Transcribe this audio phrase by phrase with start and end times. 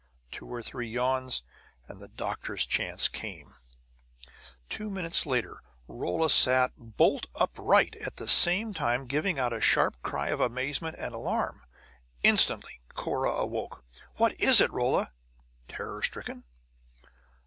[0.31, 1.43] Two or three yawns,
[1.87, 3.53] and the doctor's chance came.
[4.67, 10.01] Two minutes later Rolla sat bolt upright, at the same time giving out a sharp
[10.01, 11.61] cry of amazement and alarm.
[12.23, 13.85] Instantly Cunora awoke.
[14.15, 15.11] "What is it, Rolla?"
[15.69, 16.45] terror stricken.